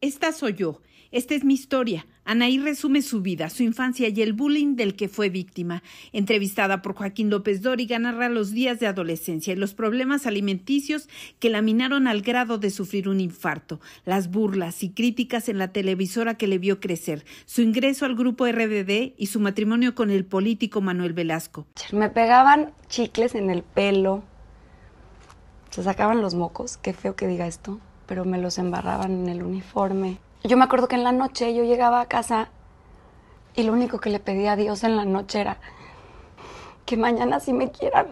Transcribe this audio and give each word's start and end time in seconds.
Esta 0.00 0.32
soy 0.32 0.54
yo. 0.54 0.82
Esta 1.10 1.34
es 1.34 1.44
mi 1.44 1.54
historia. 1.54 2.06
Anaí 2.24 2.58
resume 2.58 3.00
su 3.00 3.22
vida, 3.22 3.48
su 3.48 3.62
infancia 3.62 4.08
y 4.08 4.20
el 4.20 4.34
bullying 4.34 4.76
del 4.76 4.94
que 4.96 5.08
fue 5.08 5.30
víctima. 5.30 5.82
Entrevistada 6.12 6.82
por 6.82 6.94
Joaquín 6.94 7.30
López 7.30 7.62
Dóriga, 7.62 7.98
narra 7.98 8.28
los 8.28 8.50
días 8.50 8.80
de 8.80 8.86
adolescencia 8.86 9.54
y 9.54 9.56
los 9.56 9.72
problemas 9.72 10.26
alimenticios 10.26 11.08
que 11.38 11.48
la 11.48 11.62
minaron 11.62 12.08
al 12.08 12.20
grado 12.20 12.58
de 12.58 12.70
sufrir 12.70 13.08
un 13.08 13.20
infarto, 13.20 13.80
las 14.04 14.30
burlas 14.30 14.82
y 14.82 14.90
críticas 14.90 15.48
en 15.48 15.56
la 15.56 15.72
televisora 15.72 16.34
que 16.34 16.48
le 16.48 16.58
vio 16.58 16.80
crecer, 16.80 17.24
su 17.46 17.62
ingreso 17.62 18.04
al 18.04 18.16
grupo 18.16 18.46
RBD 18.46 19.14
y 19.16 19.26
su 19.26 19.40
matrimonio 19.40 19.94
con 19.94 20.10
el 20.10 20.26
político 20.26 20.82
Manuel 20.82 21.14
Velasco. 21.14 21.66
Me 21.92 22.10
pegaban 22.10 22.72
chicles 22.88 23.34
en 23.34 23.48
el 23.48 23.62
pelo, 23.62 24.24
se 25.70 25.82
sacaban 25.82 26.20
los 26.20 26.34
mocos, 26.34 26.76
qué 26.76 26.92
feo 26.92 27.16
que 27.16 27.26
diga 27.28 27.46
esto, 27.46 27.80
pero 28.06 28.24
me 28.24 28.38
los 28.38 28.58
embarraban 28.58 29.12
en 29.12 29.28
el 29.28 29.42
uniforme. 29.42 30.18
Yo 30.44 30.56
me 30.56 30.64
acuerdo 30.64 30.88
que 30.88 30.96
en 30.96 31.04
la 31.04 31.12
noche 31.12 31.54
yo 31.54 31.64
llegaba 31.64 32.00
a 32.00 32.06
casa 32.06 32.48
y 33.54 33.62
lo 33.64 33.72
único 33.72 33.98
que 33.98 34.10
le 34.10 34.20
pedía 34.20 34.52
a 34.52 34.56
Dios 34.56 34.84
en 34.84 34.96
la 34.96 35.04
noche 35.04 35.40
era 35.40 35.58
que 36.84 36.96
mañana 36.96 37.40
sí 37.40 37.52
me 37.52 37.70
quieran. 37.70 38.06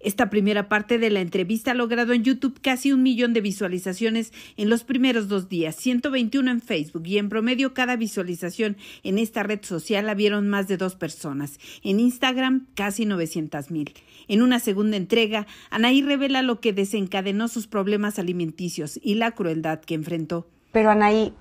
Esta 0.00 0.28
primera 0.28 0.68
parte 0.68 0.98
de 0.98 1.10
la 1.10 1.20
entrevista 1.20 1.70
ha 1.70 1.74
logrado 1.74 2.12
en 2.12 2.22
YouTube 2.22 2.60
casi 2.60 2.92
un 2.92 3.02
millón 3.02 3.32
de 3.32 3.40
visualizaciones 3.40 4.32
en 4.56 4.68
los 4.68 4.84
primeros 4.84 5.28
dos 5.28 5.48
días, 5.48 5.74
121 5.76 6.50
en 6.50 6.60
Facebook 6.60 7.06
y 7.06 7.18
en 7.18 7.28
promedio 7.28 7.72
cada 7.72 7.96
visualización 7.96 8.76
en 9.02 9.18
esta 9.18 9.42
red 9.42 9.64
social 9.64 10.06
la 10.06 10.14
vieron 10.14 10.48
más 10.48 10.68
de 10.68 10.76
dos 10.76 10.96
personas. 10.96 11.58
En 11.82 11.98
Instagram 11.98 12.66
casi 12.74 13.06
900 13.06 13.70
mil. 13.70 13.94
En 14.28 14.42
una 14.42 14.60
segunda 14.60 14.96
entrega, 14.96 15.46
Anaí 15.70 16.02
revela 16.02 16.42
lo 16.42 16.60
que 16.60 16.72
desencadenó 16.72 17.48
sus 17.48 17.66
problemas 17.66 18.18
alimenticios 18.18 19.00
y 19.02 19.14
la 19.14 19.32
crueldad 19.32 19.80
que 19.80 19.94
enfrentó. 19.94 20.46
Pero 20.72 20.90
Anaí, 20.90 21.32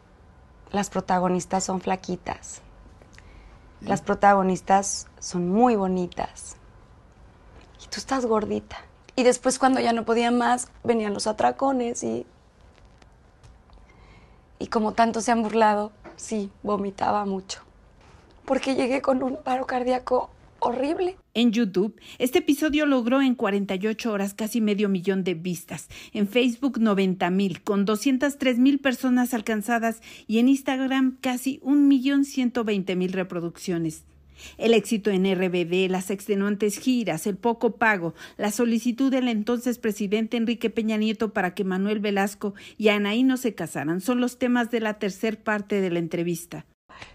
las 0.72 0.90
protagonistas 0.90 1.66
son 1.66 1.82
flaquitas. 1.82 2.62
Las 3.82 4.02
protagonistas 4.02 5.08
son 5.20 5.50
muy 5.50 5.76
bonitas. 5.76 6.58
Tú 7.96 8.02
estás 8.02 8.26
gordita. 8.26 8.76
Y 9.16 9.24
después 9.24 9.58
cuando 9.58 9.80
ya 9.80 9.94
no 9.94 10.04
podía 10.04 10.30
más, 10.30 10.68
venían 10.84 11.14
los 11.14 11.28
atracones 11.28 12.04
y... 12.04 12.26
Y 14.60 14.68
como 14.68 14.92
tanto 14.92 15.22
se 15.22 15.32
han 15.32 15.42
burlado, 15.42 15.94
sí, 16.18 16.52
vomitaba 16.62 17.24
mucho. 17.24 17.62
Porque 18.44 18.76
llegué 18.76 19.02
con 19.02 19.24
un 19.24 19.38
paro 19.38 19.66
cardíaco 19.66 20.30
horrible. 20.60 21.16
En 21.34 21.54
YouTube, 21.54 21.98
este 22.20 22.40
episodio 22.40 22.86
logró 22.86 23.22
en 23.22 23.34
48 23.34 24.12
horas 24.12 24.34
casi 24.34 24.60
medio 24.60 24.90
millón 24.90 25.24
de 25.24 25.36
vistas, 25.36 25.88
en 26.12 26.28
Facebook 26.28 26.80
90 26.82 27.30
mil, 27.30 27.64
con 27.64 27.86
203 27.86 28.60
mil 28.60 28.80
personas 28.80 29.34
alcanzadas 29.34 30.02
y 30.28 30.40
en 30.40 30.50
Instagram 30.50 31.18
casi 31.22 31.62
un 31.64 31.88
millón 31.88 32.26
120 32.26 32.94
mil 32.98 33.14
reproducciones. 33.14 34.04
El 34.58 34.74
éxito 34.74 35.10
en 35.10 35.26
RBD, 35.26 35.90
las 35.90 36.10
extenuantes 36.10 36.80
giras, 36.80 37.28
el 37.28 37.38
poco 37.38 37.78
pago, 37.78 38.14
la 38.38 38.52
solicitud 38.52 39.12
del 39.12 39.28
entonces 39.28 39.78
presidente 39.78 40.38
Enrique 40.38 40.70
Peña 40.70 40.98
Nieto 40.98 41.34
para 41.34 41.54
que 41.54 41.64
Manuel 41.64 42.00
Velasco 42.00 42.54
y 42.78 42.90
Anaí 42.90 43.24
no 43.24 43.38
se 43.38 43.56
casaran 43.56 44.02
son 44.02 44.20
los 44.20 44.38
temas 44.38 44.72
de 44.72 44.80
la 44.80 45.00
tercer 45.00 45.42
parte 45.42 45.82
de 45.82 45.90
la 45.90 46.00
entrevista 46.00 46.66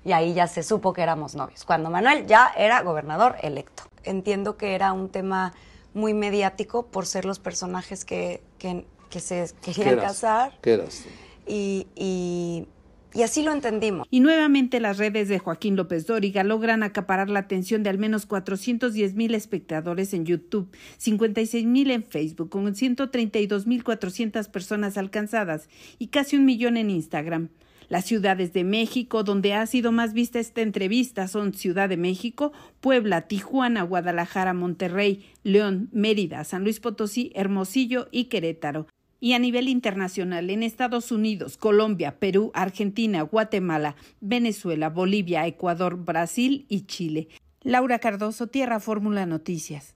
y 0.05 0.13
ahí 0.13 0.35
ya 0.35 0.47
se 0.47 0.63
supo 0.63 0.93
que 0.93 1.03
éramos 1.03 1.35
novios, 1.35 1.65
cuando 1.65 1.91
Manuel 1.91 2.27
ya 2.27 2.53
era 2.57 2.83
gobernador 2.83 3.37
electo. 3.43 3.85
Entiendo 4.05 4.57
que 4.57 4.75
era 4.75 4.93
un 4.93 5.11
tema 5.11 5.53
muy 5.93 6.15
mediático 6.15 6.87
por 6.87 7.07
ser 7.07 7.25
los 7.25 7.39
personajes 7.39 8.05
que, 8.05 8.43
que, 8.59 8.85
se 9.21 9.51
querían 9.61 9.99
casar. 9.99 10.59
¿Qué 10.63 10.75
eras? 10.75 11.05
Y, 11.47 11.87
y, 11.95 12.67
y, 13.15 13.23
así 13.23 13.43
lo 13.43 13.53
entendimos. 13.53 14.07
Y 14.11 14.21
nuevamente 14.21 14.81
las 14.81 14.99
redes 14.99 15.29
de 15.29 15.39
Joaquín 15.39 15.77
López 15.77 16.07
Dóriga 16.07 16.45
logran 16.45 16.83
acaparar 16.83 17.29
la 17.29 17.41
atención 17.41 17.83
de 17.83 17.91
al 17.91 17.99
menos 17.99 18.27
410 18.27 19.15
mil 19.15 19.35
espectadores 19.35 20.15
en 20.15 20.25
YouTube, 20.25 20.71
56 20.99 21.67
mil 21.67 21.91
en 21.91 22.05
Facebook, 22.05 22.51
con 22.51 22.75
132 22.75 23.67
mil 23.67 23.85
400 23.85 24.49
personas 24.49 24.97
alcanzadas 24.99 25.69
y 25.99 26.09
casi 26.09 26.37
un 26.37 26.45
millón 26.45 26.77
en 26.77 26.91
Instagram. 26.91 27.49
Las 27.89 28.05
ciudades 28.05 28.53
de 28.53 28.63
México 28.63 29.25
donde 29.25 29.53
ha 29.53 29.67
sido 29.67 29.91
más 29.91 30.13
vista 30.13 30.39
esta 30.39 30.61
entrevista 30.61 31.27
son 31.27 31.53
Ciudad 31.55 31.89
de 31.89 31.97
México, 31.97 32.53
Puebla, 32.81 33.23
Tijuana, 33.23 33.83
Guadalajara, 33.83 34.55
Monterrey, 34.55 35.27
León, 35.43 35.89
Mérida, 35.91 36.45
San 36.45 36.63
Luis 36.63 36.79
Potosí, 36.79 37.33
Hermosillo 37.35 38.07
y 38.13 38.27
Querétaro 38.27 38.87
y 39.21 39.35
a 39.35 39.39
nivel 39.39 39.69
internacional 39.69 40.51
en 40.51 40.63
Estados 40.63 41.13
Unidos, 41.13 41.57
Colombia, 41.57 42.19
Perú, 42.19 42.51
Argentina, 42.55 43.23
Guatemala, 43.23 43.95
Venezuela, 44.21 44.89
Bolivia, 44.89 45.47
Ecuador, 45.47 45.97
Brasil 45.97 46.67
y 46.69 46.87
Chile. 46.87 47.29
Laura 47.63 47.99
Cardoso, 47.99 48.47
Tierra 48.47 48.81
Fórmula 48.81 49.27
Noticias. 49.27 49.95